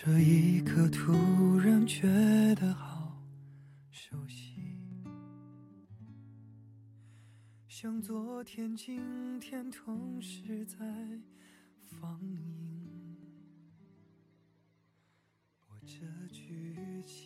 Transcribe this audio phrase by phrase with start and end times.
[0.00, 2.06] 这一刻突然觉
[2.54, 3.20] 得好
[3.90, 4.54] 熟悉，
[7.66, 10.76] 像昨天、今天同时在
[11.82, 12.38] 放映。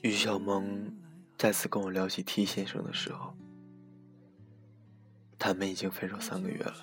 [0.02, 0.96] 于小萌
[1.36, 3.34] 再次跟我聊起 T 先生的时候，
[5.39, 6.77] 他们已经分手三个月了。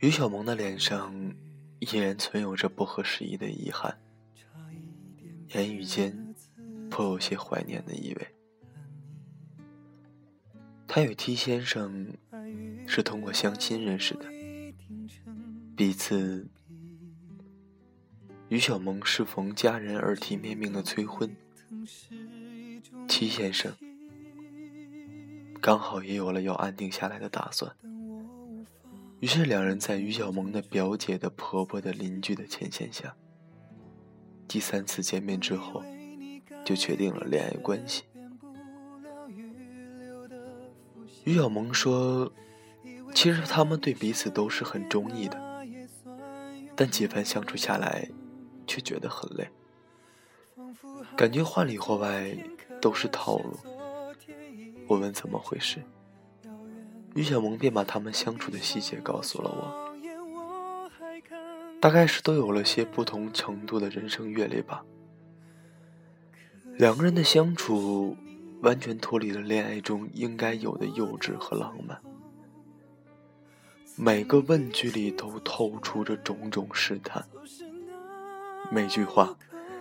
[0.00, 1.14] 于小萌的脸上
[1.78, 3.98] 依然存有着不合时宜的遗憾，
[5.54, 6.34] 言语间
[6.90, 8.28] 颇有些怀念的意味。
[10.88, 12.14] 他与 T 先生
[12.86, 14.26] 是通过相亲认识的，
[15.76, 16.48] 彼此。
[18.48, 21.34] 于小萌适逢家人耳提面命的催婚
[23.08, 23.74] ，T 先生
[25.60, 27.74] 刚好也有了要安定下来的打算，
[29.20, 33.16] 于是两人在于小萌的表姐的婆婆的邻居的牵线下，
[34.46, 35.82] 第三次见面之后，
[36.64, 38.04] 就确定了恋爱关系。
[41.24, 42.32] 于小萌说
[43.14, 45.66] ：“其实他们对彼此都是很中意的，
[46.74, 48.08] 但几番相处下来。”
[48.68, 49.48] 却觉得很累，
[51.16, 52.36] 感觉话里话外
[52.82, 53.56] 都是套路。
[54.88, 55.80] 我问怎么回事，
[57.16, 59.86] 于小萌便把他们相处的细节告诉了我。
[61.80, 64.84] 大概是都有了些不同程度的人生阅历吧。
[66.76, 68.16] 两个人的相处
[68.60, 71.98] 完全脱离了恋爱中应该有的幼稚和浪漫，
[73.96, 77.24] 每个问句里都透出着种种试探。
[78.70, 79.36] 每句话，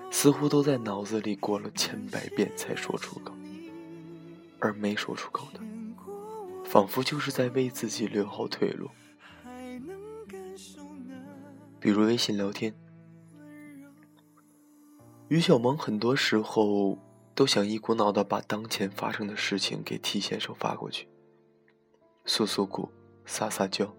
[0.10, 3.34] 似乎都在脑子里过了千百遍才说出口，
[4.60, 5.60] 而没说出口的，
[6.66, 8.90] 仿佛就是在为自己留好退路。
[11.80, 12.76] 比如微信聊天，
[15.30, 17.00] 于小萌很多时候
[17.34, 21.08] 都想一股脑的把当前发生的事情给 T 先生发过去，
[22.26, 22.92] 诉诉苦，
[23.26, 23.96] 撒撒娇。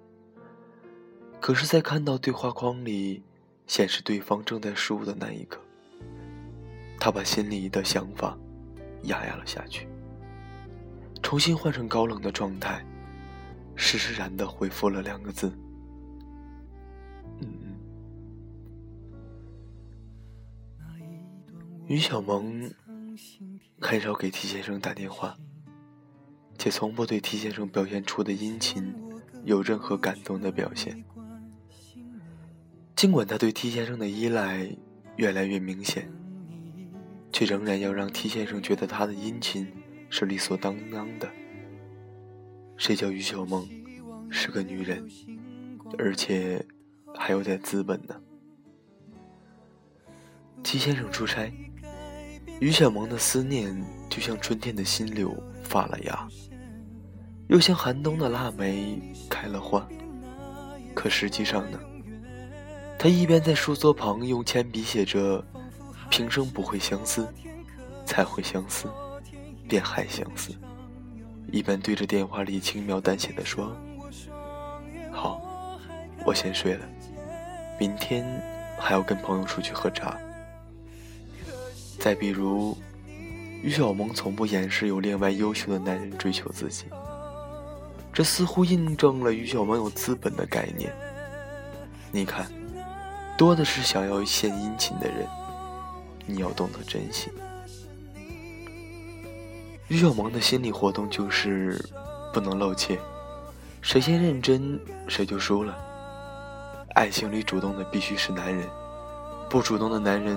[1.41, 3.22] 可是，在看到对话框里。
[3.69, 5.60] 显示对方正在输的那一刻，
[7.00, 8.38] 他把心里的想法
[9.03, 9.88] 压压了下去，
[11.26, 12.87] 重新换成高冷的状态，
[13.75, 15.53] 释释然的回复了两个字
[17.42, 17.75] ：“嗯嗯。”
[21.88, 22.70] 于小萌
[23.81, 25.36] 很少给 T 先生打电话，
[26.59, 28.94] 且从不对 T 先生表现出的殷勤
[29.42, 31.04] 有任何感动的表现。
[32.94, 34.70] 尽管他对 T 先生的依赖
[35.16, 36.09] 越来越明显，
[37.32, 39.66] 却仍然要让 T 先生觉得他的殷勤
[40.19, 41.28] 是理所当然的。
[42.78, 43.69] 谁叫于小梦
[44.31, 45.06] 是个女人，
[45.99, 46.65] 而且
[47.15, 48.19] 还有点资本呢
[50.65, 51.53] 齐先生出差，
[52.60, 53.78] 于小萌的思念
[54.09, 56.27] 就像春天的新柳发了芽，
[57.48, 58.98] 又像寒冬的腊梅
[59.28, 59.87] 开了花。
[60.94, 61.78] 可实际上呢？
[62.98, 65.44] 他一边在书桌旁用铅笔写着
[66.09, 67.28] “平生不会相思，
[68.06, 68.88] 才会相思，
[69.69, 70.53] 便还相思”，
[71.53, 73.77] 一边对着电话里轻描淡写的说
[75.12, 75.41] ：“好，
[76.25, 76.87] 我先睡了，
[77.78, 78.25] 明天
[78.78, 80.16] 还要跟朋友出去喝茶。”
[81.99, 82.77] 再比如，
[83.62, 86.87] 于小萌从不掩饰有另外优秀的男人追求自己，
[88.12, 90.93] 这似乎印证了于小萌有资本的概念。
[92.12, 92.47] 你看。
[93.38, 95.28] 多的是想要献殷勤的人，
[96.25, 97.31] 你要懂得珍惜。
[99.88, 101.80] 于小萌的心理活动就是
[102.32, 102.98] 不能露怯，
[103.80, 105.76] 谁先认真谁就输了。
[106.94, 108.69] 爱情里主动的必须是男人，
[109.48, 110.36] 不主动的男人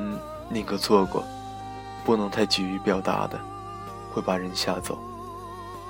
[0.49, 1.23] 宁可错过，
[2.05, 3.39] 不能太急于表达的，
[4.13, 4.99] 会把人吓走。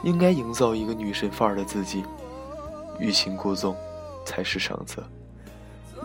[0.04, 2.06] 应该营造一个女神范儿的自己，
[2.98, 3.76] 欲擒故纵
[4.26, 5.04] 才是上策。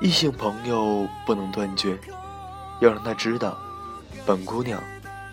[0.01, 1.97] 异性朋友不能断绝，
[2.81, 3.57] 要让他知道，
[4.27, 4.83] 本姑娘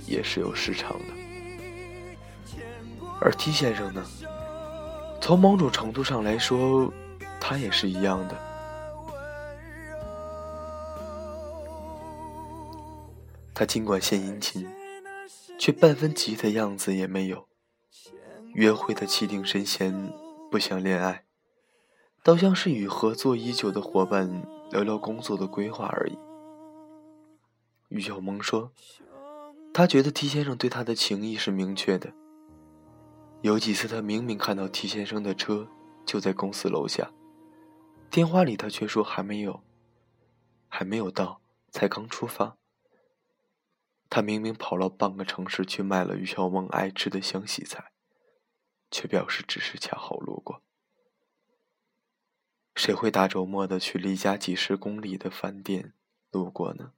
[0.05, 1.20] 也是有市场的。
[3.21, 4.03] 而 T 先生呢，
[5.21, 6.91] 从某种程度上来说，
[7.39, 8.35] 他也是一样的。
[13.53, 14.67] 他尽管献殷勤，
[15.59, 17.47] 却半分急的样子也没有。
[18.55, 20.11] 约会的气定神闲，
[20.49, 21.25] 不像恋爱。
[22.23, 26.17] 倒像是与合作已久的伙伴聊聊工作的规划而已。
[27.89, 28.71] 于小萌说
[29.71, 32.13] ：“他觉得 T 先生对他的情谊是明确的。
[33.41, 35.67] 有几次，他明明看到 T 先生的车
[36.05, 37.11] 就在公司楼下，
[38.11, 39.63] 电话里他却说还没有，
[40.67, 41.41] 还没有到，
[41.71, 42.57] 才刚出发，
[44.11, 47.91] 他明明跑了半个城市去买了于小梦爱吃的湘西菜，
[48.91, 50.61] 却表示只是恰好路过。
[52.75, 55.93] 谁会大周末的去离家几十公里的饭店
[56.29, 56.93] 路过呢？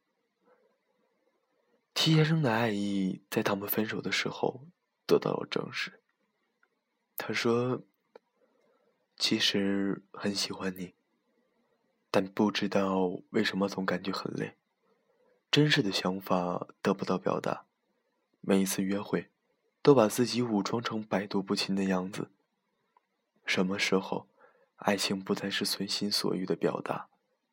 [1.93, 4.67] 提先生的爱意在他们分手的时候
[5.07, 6.02] 得到了证实。
[7.17, 7.83] 他说
[9.17, 10.93] ：“其实很喜欢你，
[12.11, 14.57] 但不知道为什么总感觉很累，
[15.49, 17.65] 真实的想法得不到表达。
[18.41, 19.29] 每一次约会，
[19.81, 22.29] 都把自己武装成百毒不侵的样子。
[23.45, 24.27] 什么时候？”
[24.77, 27.07] 爱情不再是随心所欲的表达，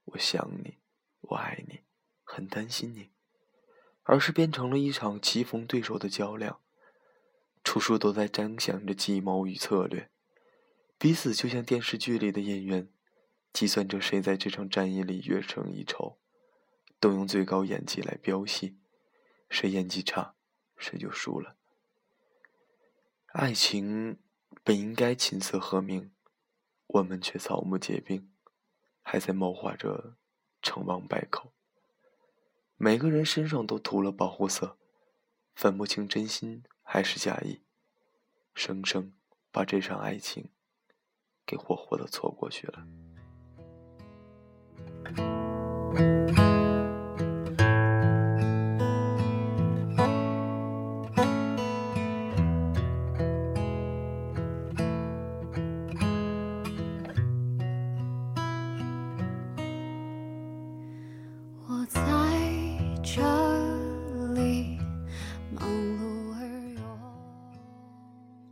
[0.04, 0.78] 我想你，
[1.20, 1.82] 我爱你，
[2.24, 3.10] 很担心你，
[4.02, 6.58] 而是变成了一场棋逢对手的较量，
[7.62, 10.10] 处处都在张想着计谋与策略，
[10.98, 12.88] 彼此就像电视剧里的演员，
[13.52, 16.18] 计算着谁在这场战役里跃胜一筹，
[17.00, 18.78] 动用最高演技来飙戏，
[19.48, 20.34] 谁演技差，
[20.76, 21.56] 谁就输了。
[23.28, 24.18] 爱情
[24.64, 26.12] 本应该琴瑟和鸣。
[26.94, 28.32] 我们却草木皆兵，
[29.00, 30.16] 还在谋划着
[30.60, 31.52] 成王败寇。
[32.76, 34.76] 每个人身上都涂了保护色，
[35.54, 37.60] 分不清真心还是假意，
[38.52, 39.12] 生生
[39.52, 40.50] 把这场爱情
[41.46, 42.84] 给活活的错过去了。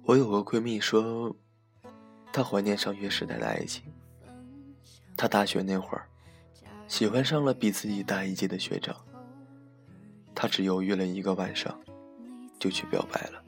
[0.09, 1.37] 我有个闺蜜说，
[2.33, 3.83] 她怀念上学时代的爱情。
[5.19, 6.09] 她大学那会儿，
[6.87, 8.97] 喜欢上了比自己大一届的学长。
[10.35, 11.79] 她只犹豫了一个晚上，
[12.59, 13.45] 就去表白了。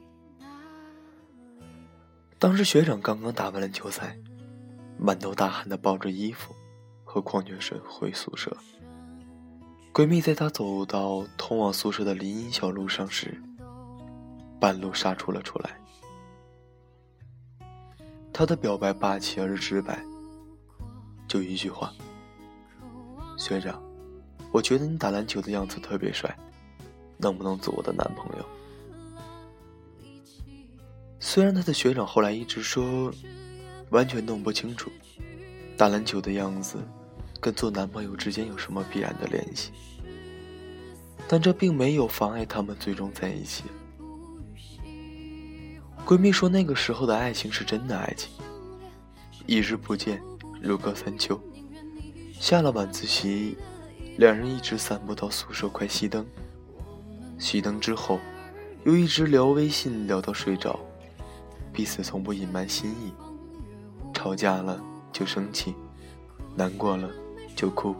[2.37, 4.15] 当时学长刚刚打完篮球赛，
[4.99, 6.53] 满头大汗的抱着衣服
[7.03, 8.55] 和矿泉水回宿舍。
[9.91, 13.41] 闺蜜在她走到通往宿舍的林荫小路上时，
[14.59, 15.80] 半路杀出了出来。
[18.33, 20.03] 他的表白霸气而直白，
[21.27, 21.93] 就一句话
[23.37, 23.81] ：“学长，
[24.51, 26.35] 我觉得你打篮球的样子特别帅，
[27.17, 28.45] 能不能做我的男朋友？”
[31.19, 33.13] 虽然他的学长后来一直说，
[33.89, 34.89] 完全弄不清楚，
[35.77, 36.77] 打篮球的样子
[37.39, 39.71] 跟做男朋友之间有什么必然的联系，
[41.27, 43.65] 但这并没有妨碍他们最终在一起。
[46.05, 48.29] 闺蜜说：“那个时候的爱情是真的爱情，
[49.45, 50.21] 一日不见，
[50.61, 51.39] 如隔三秋。
[52.33, 53.57] 下了晚自习，
[54.17, 56.25] 两人一直散步到宿舍快熄灯。
[57.39, 58.19] 熄灯之后，
[58.83, 60.77] 又一直聊微信聊到睡着，
[61.71, 63.13] 彼此从不隐瞒心意。
[64.13, 64.83] 吵架了
[65.13, 65.73] 就生气，
[66.55, 67.09] 难过了
[67.55, 67.95] 就哭。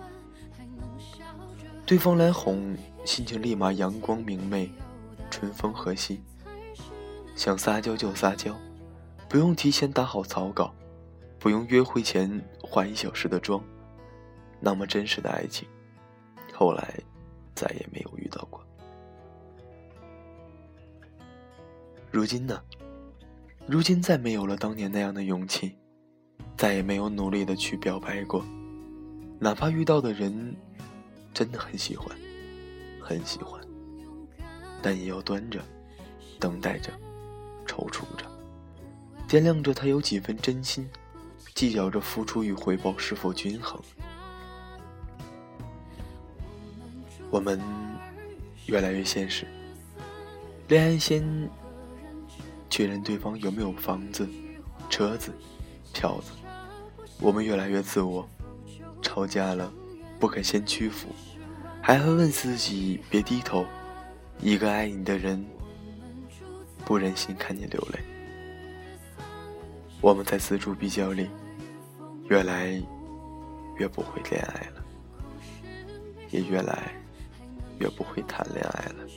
[1.85, 2.75] 对方来哄，
[3.05, 4.69] 心情立马阳光明媚，
[5.29, 6.17] 春风和煦。”
[7.41, 8.55] 想撒娇就撒娇，
[9.27, 10.71] 不用提前打好草稿，
[11.39, 12.29] 不用约会前
[12.61, 13.59] 化一小时的妆，
[14.59, 15.67] 那么真实的爱情，
[16.53, 16.93] 后来
[17.55, 18.63] 再也没有遇到过。
[22.11, 22.61] 如今呢？
[23.65, 25.75] 如今再没有了当年那样的勇气，
[26.55, 28.45] 再也没有努力的去表白过，
[29.39, 30.55] 哪怕遇到的人
[31.33, 32.15] 真的很喜欢，
[33.01, 33.59] 很喜欢，
[34.79, 35.59] 但也要端着，
[36.39, 36.91] 等待着。
[37.71, 38.25] 踌躇着，
[39.29, 40.89] 掂量着他有几分真心，
[41.55, 43.81] 计较着付出与回报是否均衡。
[47.29, 47.61] 我们
[48.65, 49.47] 越来越现实，
[50.67, 51.49] 恋爱先
[52.69, 54.27] 确认对方有没有房子、
[54.89, 55.31] 车子、
[55.93, 56.31] 票子。
[57.21, 58.27] 我们越来越自我，
[59.01, 59.71] 吵架了
[60.19, 61.07] 不肯先屈服，
[61.81, 63.65] 还会问自己别低头。
[64.41, 65.45] 一个爱你的人。
[66.85, 67.99] 不忍心看你流泪，
[70.01, 71.29] 我们在自助比较里，
[72.29, 72.81] 越来
[73.77, 74.83] 越不会恋爱了，
[76.31, 76.91] 也越来
[77.79, 79.07] 越不会谈恋爱了。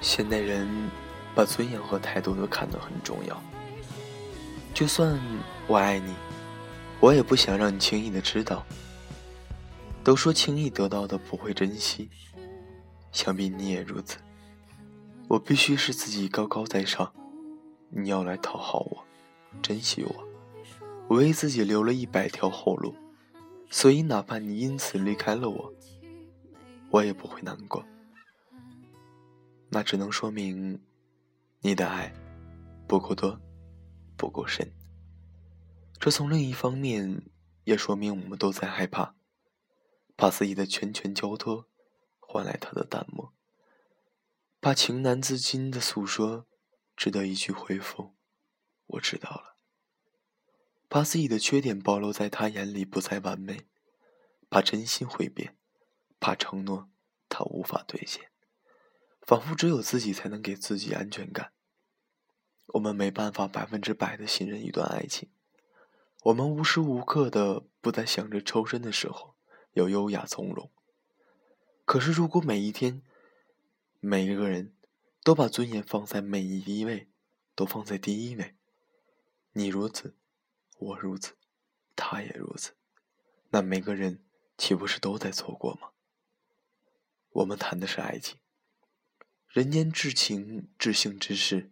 [0.00, 1.01] 现代人。
[1.34, 3.42] 把尊严和态度都看得很重要。
[4.74, 5.18] 就算
[5.66, 6.14] 我爱你，
[7.00, 8.64] 我也不想让你轻易的知道。
[10.04, 12.10] 都说轻易得到的不会珍惜，
[13.12, 14.18] 想必你也如此。
[15.28, 17.12] 我必须是自己高高在上，
[17.88, 19.04] 你要来讨好我，
[19.62, 20.28] 珍惜我。
[21.08, 22.94] 我为自己留了一百条后路，
[23.70, 25.72] 所以哪怕你因此离开了我，
[26.90, 27.84] 我也不会难过。
[29.68, 30.80] 那只能说明，
[31.64, 32.12] 你的爱
[32.88, 33.40] 不够多，
[34.16, 34.72] 不够深。
[36.00, 37.30] 这从另一方面
[37.62, 39.14] 也说明我们都在害怕，
[40.16, 41.68] 怕自己的拳拳交托
[42.18, 43.32] 换来他的淡漠，
[44.60, 46.48] 怕情难自禁的诉说，
[46.96, 48.16] 只得一句回复
[48.86, 49.56] ：“我知道了。”
[50.90, 53.68] 怕自己的缺点暴露在他眼里不再完美，
[54.50, 55.56] 怕真心会变，
[56.18, 56.90] 怕承诺
[57.28, 58.32] 他无法兑现，
[59.20, 61.51] 仿佛只有自己才能给自己安全感。
[62.66, 65.28] 我们没办法百分之百的信任一段爱情，
[66.24, 69.34] 我们无时无刻的不在想着抽身的时候
[69.72, 70.70] 要优雅从容。
[71.84, 73.02] 可是如果每一天，
[74.00, 74.74] 每一个人
[75.22, 77.08] 都把尊严放在每一位，
[77.54, 78.54] 都放在第一位，
[79.52, 80.16] 你如此。
[80.78, 81.34] 我如此，
[81.94, 82.72] 他也如此，
[83.50, 84.24] 那每个人
[84.58, 85.90] 岂不是都在错过吗？
[87.30, 88.38] 我们谈的是爱情，
[89.48, 91.70] 人间至情至性之事，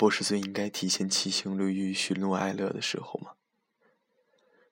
[0.00, 3.32] 不是最应该体现七情六欲、喜怒哀乐的时候吗？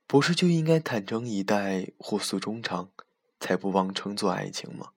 [0.06, 2.90] 不是就应该坦诚以待、互诉衷肠，
[3.38, 4.92] 才不枉称作爱情吗？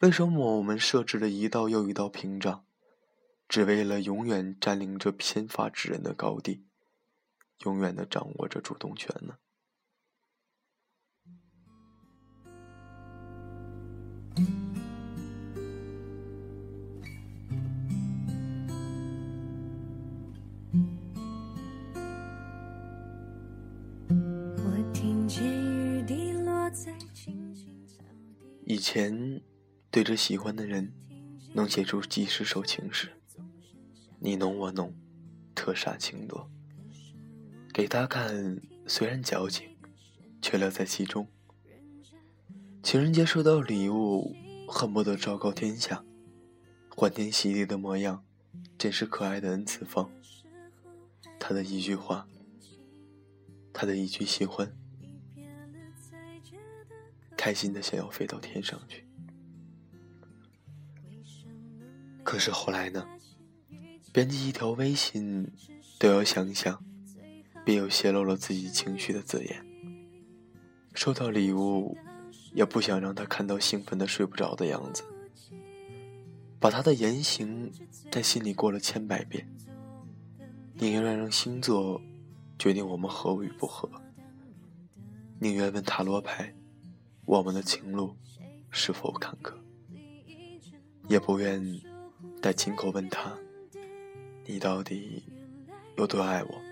[0.00, 2.66] 为什么我们设置了一道又一道屏障，
[3.48, 6.66] 只为了永远占领这偏发之人的高地？
[7.60, 9.38] 永远的掌握着主动权呢。
[28.70, 29.40] 以前
[29.90, 30.92] 对着喜欢的人，
[31.54, 33.08] 能写出几十首情诗，
[34.18, 34.94] 你侬我侬，
[35.54, 36.50] 特煞情多。
[37.72, 39.74] 给他看，虽然矫情，
[40.42, 41.26] 却乐在其中。
[42.82, 44.36] 情人节收到礼物，
[44.68, 46.04] 恨不得昭告天下，
[46.94, 48.22] 欢天喜地的模样，
[48.76, 50.10] 真是可爱的恩赐方。
[51.40, 52.28] 他的一句话，
[53.72, 54.76] 他的一句喜欢，
[57.48, 59.06] 开心的想要飞到天上去。
[62.22, 63.08] 可是后来呢？
[64.12, 65.50] 编辑一条微信，
[65.98, 66.84] 都要想想。
[67.64, 69.64] 别又泄露了自己情绪的字眼。
[70.92, 71.96] 收到礼物，
[72.52, 75.02] 也不想让他看到兴奋的睡不着的样子。
[76.60, 77.72] 把他的言行
[78.12, 79.48] 在心里过了千百遍，
[80.74, 81.98] 宁愿让星座
[82.58, 83.90] 决定我们合与不合，
[85.38, 86.54] 宁愿问塔罗牌
[87.28, 88.16] 我们的情路
[88.70, 89.52] 是否坎坷，
[91.08, 91.62] 也不愿
[92.40, 93.36] 再亲口问他
[94.46, 95.22] 你到底
[95.98, 96.62] 有多爱我。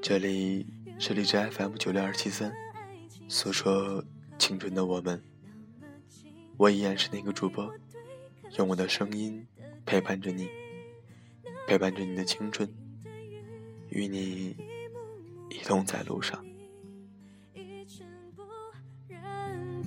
[0.00, 0.64] 这里
[1.00, 2.52] 是荔枝 FM 九六二七三，
[3.28, 4.04] 诉说
[4.38, 5.20] 青春的我们，
[6.58, 7.74] 我依然是那个主播，
[8.56, 9.44] 用我的声音
[9.84, 10.48] 陪伴着你，
[11.66, 12.72] 陪伴着你的青春，
[13.88, 14.56] 与你
[15.50, 16.47] 一同在路上。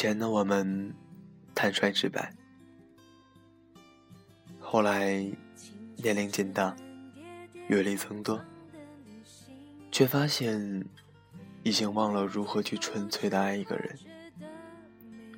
[0.00, 0.94] 前的我们
[1.56, 2.32] 坦率直白，
[4.60, 5.28] 后来
[5.96, 6.76] 年龄渐大，
[7.66, 8.40] 阅历增多，
[9.90, 10.84] 却发现
[11.64, 13.98] 已经忘了如何去纯粹的爱一个人。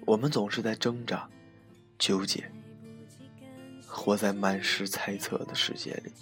[0.05, 1.26] 我们总是在挣扎、
[1.99, 2.45] 纠结，
[3.87, 6.12] 活在满是猜测的世界里，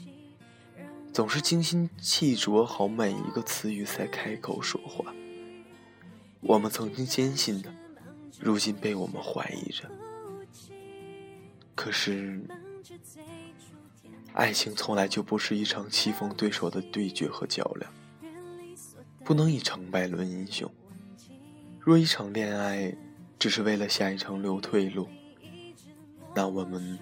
[1.12, 5.12] 总是精心细琢好每一个词语才开口说话。
[6.40, 7.77] 我们曾经坚信的。
[8.40, 9.90] 如今被我们怀疑着，
[11.74, 12.40] 可是，
[14.32, 17.92] 爱情从来就不是一场棋逢对手的对决和较量，
[19.24, 20.70] 不能以成败论英雄。
[21.80, 22.94] 若一场恋爱
[23.38, 25.08] 只是为了下一场留退路，
[26.34, 26.98] 那我们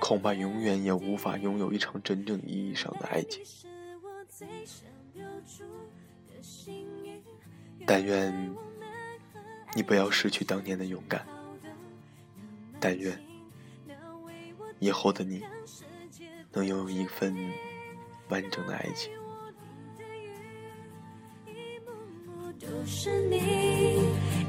[0.00, 3.42] 恐怕永远也无法拥有一场真正意义上的爱情。
[7.86, 8.54] 但愿
[9.74, 11.24] 你不要失去当年的勇敢。
[12.78, 13.18] 但愿
[14.78, 15.42] 以后的你
[16.52, 17.36] 能拥有一份
[18.28, 19.12] 完整的爱情。
[22.58, 23.36] 都是你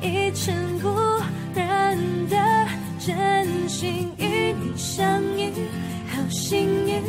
[0.01, 0.89] 一尘不
[1.53, 1.97] 染
[2.27, 2.67] 的
[2.99, 5.51] 真心与你相遇，
[6.07, 7.01] 好幸运。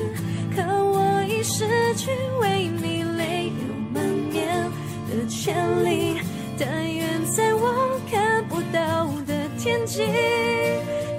[0.54, 4.70] 可我已失去为你泪流满面
[5.08, 6.20] 的权利。
[9.62, 10.02] 天际，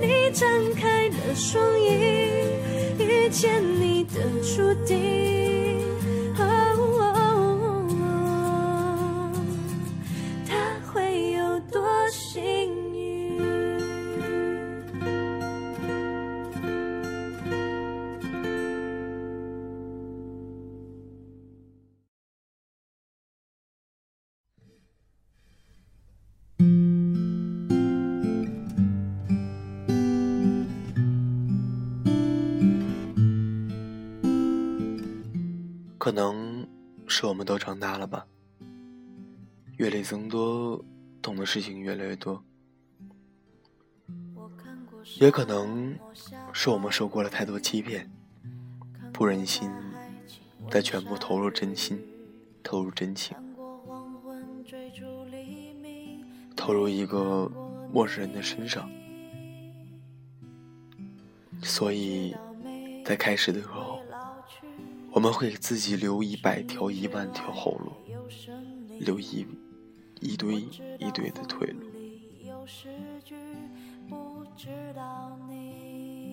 [0.01, 1.87] 你张开了双翼，
[2.99, 5.32] 遇见你的注定。
[36.03, 36.67] 可能
[37.07, 38.27] 是我们都长大了吧，
[39.77, 40.83] 阅历增多，
[41.21, 42.43] 懂的事情越来越多。
[45.21, 45.97] 也可能
[46.51, 48.11] 是我们受过了太多欺骗，
[49.13, 49.71] 不忍心
[50.69, 51.97] 再全部投入真心，
[52.61, 53.37] 投入真情，
[56.53, 57.49] 投入一个
[57.93, 58.91] 陌生人的身上，
[61.61, 62.35] 所以
[63.05, 64.01] 在开始的时候。
[65.13, 67.93] 我们会给自己留一百条、一万条后路，
[68.99, 69.45] 留一
[70.19, 70.55] 一堆
[70.97, 71.85] 一堆的退路。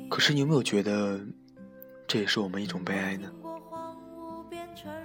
[0.08, 1.20] 可是你有没有觉得，
[2.08, 3.30] 这也是我们一种悲哀呢？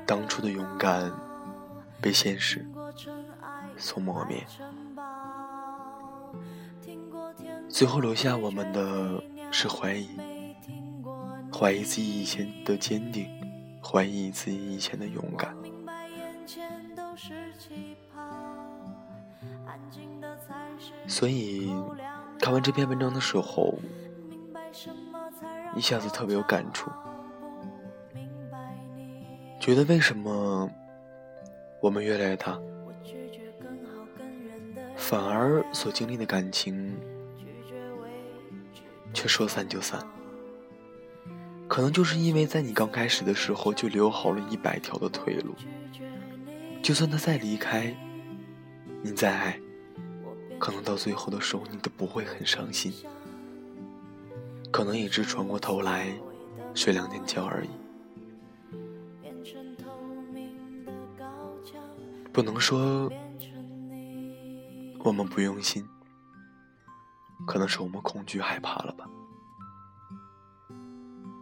[0.06, 1.12] 当初的勇敢
[2.02, 2.66] 被现实
[3.76, 4.42] 所磨灭，
[7.68, 10.08] 最后留下我们的是怀疑，
[11.52, 13.28] 怀疑自己以前的坚定。
[13.88, 15.56] 怀疑自己以前的勇敢，
[21.08, 21.72] 所以
[22.40, 23.78] 看完这篇文章的时候，
[25.76, 26.90] 一下子特别有感触，
[29.60, 30.68] 觉得为什么
[31.80, 32.60] 我们越来越大，
[34.96, 36.98] 反而所经历的感情
[39.14, 40.06] 却说散就散。
[41.68, 45.54] 可能就是因为在你刚开始的时候就留好了一百条的退路，
[46.82, 47.96] 就算他再离开，
[49.02, 49.60] 你再爱，
[50.60, 52.94] 可能到最后的时候你都不会很伤心，
[54.72, 56.14] 可能也只转过头来
[56.74, 57.70] 睡两天觉而已。
[62.32, 63.12] 不能说
[65.00, 65.84] 我们不用心，
[67.48, 69.10] 可能是我们恐惧害怕了吧。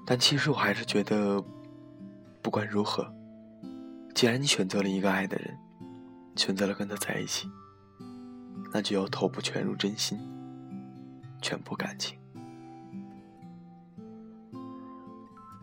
[0.06, 1.44] 但其实我还是觉得，
[2.42, 3.12] 不管如何，
[4.13, 5.58] 既然你选择了一个爱的人，
[6.36, 7.50] 选择了跟他在一起，
[8.74, 10.20] 那就要投步全入真心，
[11.42, 12.18] 全部感情，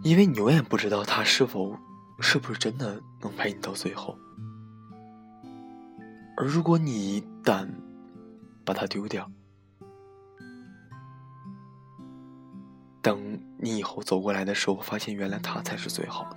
[0.02, 1.76] 因为你永远不知道他是否
[2.20, 4.16] 是不是真的能陪你到最后。
[6.36, 7.68] 而如果你一旦
[8.64, 9.30] 把他丢掉，
[13.02, 16.36] 等你以后走过来的时候，发现原来他才是最好的，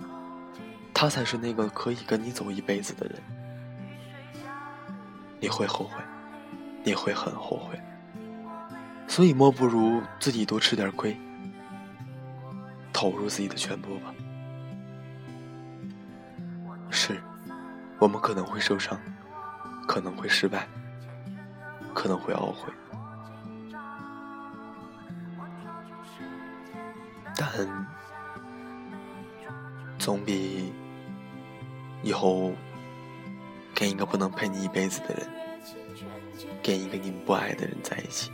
[0.94, 3.22] 他才是那个可以跟你走一辈子的人。
[5.40, 6.02] 你会后悔，
[6.82, 7.78] 你会很后悔。
[9.06, 11.14] 所以莫不如自己多吃点亏，
[12.92, 14.14] 投入自己的全部吧。
[16.90, 17.20] 是，
[17.98, 18.98] 我们可能会受伤，
[19.86, 20.66] 可能会失败，
[21.92, 22.72] 可能会懊悔。
[30.04, 30.70] 总比
[32.02, 32.52] 以后
[33.74, 35.26] 跟一个不能陪你一辈子的人，
[36.62, 38.30] 跟一个你不爱的人在一起，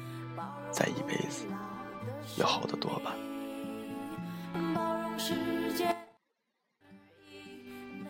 [0.73, 1.47] 在一辈子
[2.39, 3.15] 要好得多吧。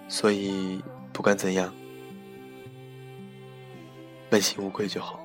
[0.09, 1.71] 所以不管怎样，
[4.31, 5.21] 问心无愧就好。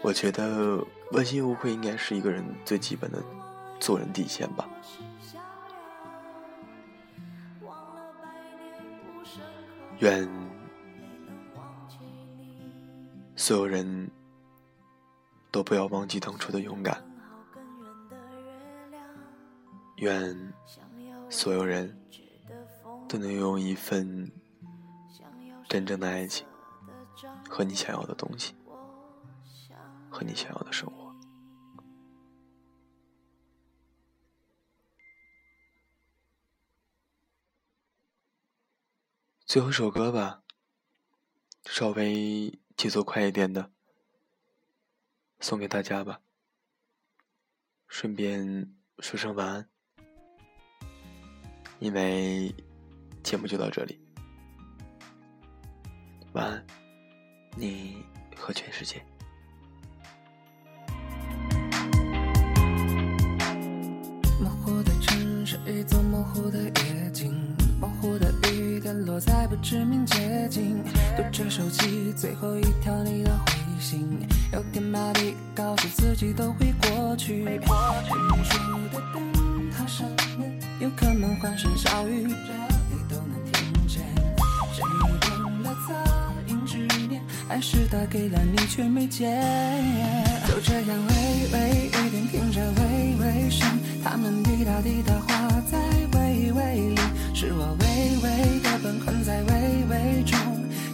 [0.00, 3.22] 我觉得问心无愧应该是一个人最基本的。
[3.78, 4.68] 做人底线吧。
[10.00, 10.26] 愿
[13.36, 14.10] 所有人
[15.50, 17.02] 都不要忘记当初的勇敢。
[19.96, 20.52] 愿
[21.28, 21.94] 所有人
[23.06, 24.32] 都能拥有一份
[25.68, 26.46] 真正的爱情
[27.46, 28.54] 和你想要的东西，
[30.08, 30.99] 和你想要的生活。
[39.50, 40.42] 最后一首歌吧，
[41.66, 43.72] 稍微节奏快一点的，
[45.40, 46.20] 送给大家吧。
[47.88, 49.68] 顺便说声晚安，
[51.80, 52.54] 因为
[53.24, 54.00] 节目就到这里。
[56.34, 56.64] 晚安，
[57.56, 59.04] 你和全世界。
[64.40, 67.34] 模糊的城市，一座模糊的夜景，
[67.80, 68.30] 模糊的
[68.92, 70.82] 落在不知名街景，
[71.16, 74.06] 读着手机最后一条你的回信，
[74.52, 77.44] 有点麻痹，告诉自己都会过去。
[77.44, 77.68] 日出
[78.92, 80.06] 的灯塔上
[80.38, 84.02] 面，有可能欢声笑语，这里都能听见。
[84.72, 89.26] 谁动了恻隐之念，还是打给了你却没接？
[90.48, 91.14] 就这样微
[91.52, 93.68] 微雨点听着微微声，
[94.02, 95.78] 他们滴答滴答画在
[96.12, 97.00] 微微里，
[97.34, 97.76] 是我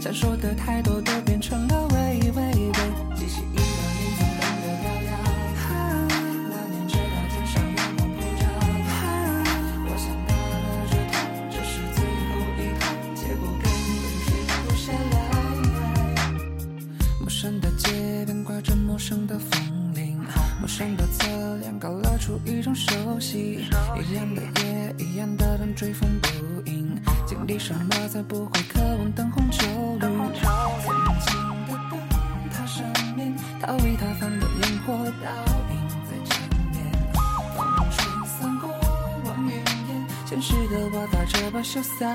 [0.07, 2.73] 想说的太多都变成了喂喂喂
[3.17, 3.63] 记起一个
[3.99, 5.19] 你总懂得调调。
[6.49, 8.47] 那年直到天上阳光普照，
[9.85, 11.19] 我想打了这痛，
[11.51, 14.31] 这是最后一痛，结果根本停
[14.63, 15.19] 不下来。
[17.19, 17.91] 陌生的街
[18.27, 20.21] 边挂着陌生的风铃，
[20.61, 23.67] 陌生的侧脸勾勒出一种熟悉。
[24.01, 26.29] 一样的夜，一样的灯，追风不。
[27.27, 29.67] 经历什么才不会渴望灯红酒
[29.99, 30.07] 绿？
[30.07, 30.07] 曾
[31.27, 31.35] 经
[31.67, 31.99] 的灯
[32.53, 32.87] 塔上
[33.17, 35.29] 面，逃避他放的烟火倒
[35.73, 35.75] 映
[36.07, 36.39] 在前
[36.71, 36.75] 面。
[37.57, 38.71] 风吹散过
[39.25, 42.15] 往云烟，现实的我打着把潇洒。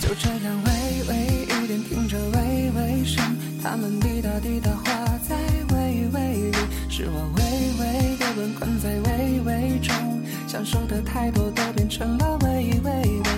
[0.00, 0.70] 就这样微
[1.08, 4.84] 微雨点听着微微声，他们滴答滴答化
[5.28, 5.34] 在
[5.74, 6.56] 微微里，
[6.88, 7.42] 是我微
[7.80, 13.30] 微的吻困在微微中，想说的太多都变成了微微的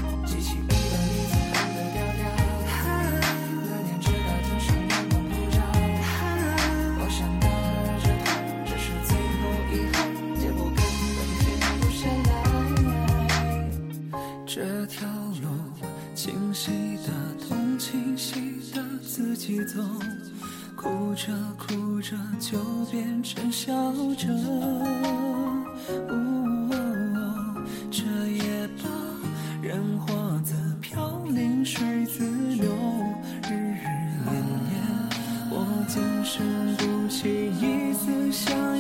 [16.19, 17.13] 清晰的
[17.47, 19.81] 痛清晰的自己走
[20.75, 22.59] 哭着哭着就
[22.91, 23.73] 变成笑
[24.17, 24.27] 着。
[24.35, 24.83] 呜
[26.03, 28.03] 哦哦这
[28.33, 28.91] 也罢
[29.63, 32.25] 人花自飘零水自
[32.57, 32.67] 流
[33.45, 33.85] 日日
[34.25, 34.83] 年年
[35.53, 36.45] 我今生
[36.79, 38.78] 不起一丝想